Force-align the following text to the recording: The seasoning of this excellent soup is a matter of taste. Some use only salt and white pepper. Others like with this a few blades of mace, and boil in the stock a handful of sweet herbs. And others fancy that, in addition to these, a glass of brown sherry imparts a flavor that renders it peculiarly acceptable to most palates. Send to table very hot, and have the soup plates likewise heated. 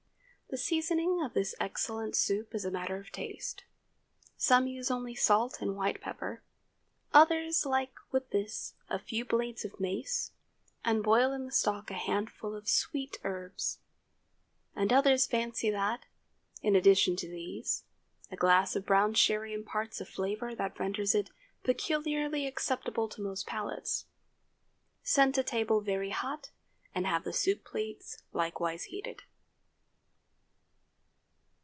The 0.53 0.57
seasoning 0.57 1.23
of 1.23 1.33
this 1.33 1.55
excellent 1.61 2.13
soup 2.13 2.53
is 2.53 2.65
a 2.65 2.71
matter 2.71 2.97
of 2.97 3.09
taste. 3.13 3.63
Some 4.35 4.67
use 4.67 4.91
only 4.91 5.15
salt 5.15 5.61
and 5.61 5.77
white 5.77 6.01
pepper. 6.01 6.43
Others 7.13 7.65
like 7.65 7.93
with 8.11 8.31
this 8.31 8.73
a 8.89 8.99
few 8.99 9.23
blades 9.23 9.63
of 9.63 9.79
mace, 9.79 10.31
and 10.83 11.01
boil 11.05 11.31
in 11.31 11.45
the 11.45 11.53
stock 11.53 11.89
a 11.89 11.93
handful 11.93 12.53
of 12.53 12.67
sweet 12.67 13.17
herbs. 13.23 13.79
And 14.75 14.91
others 14.91 15.25
fancy 15.25 15.69
that, 15.69 16.03
in 16.61 16.75
addition 16.75 17.15
to 17.15 17.29
these, 17.29 17.85
a 18.29 18.35
glass 18.35 18.75
of 18.75 18.85
brown 18.85 19.13
sherry 19.13 19.53
imparts 19.53 20.01
a 20.01 20.05
flavor 20.05 20.53
that 20.53 20.77
renders 20.77 21.15
it 21.15 21.29
peculiarly 21.63 22.45
acceptable 22.45 23.07
to 23.07 23.21
most 23.21 23.47
palates. 23.47 24.03
Send 25.01 25.33
to 25.35 25.43
table 25.43 25.79
very 25.79 26.09
hot, 26.09 26.51
and 26.93 27.07
have 27.07 27.23
the 27.23 27.31
soup 27.31 27.63
plates 27.63 28.21
likewise 28.33 28.83
heated. 28.91 29.23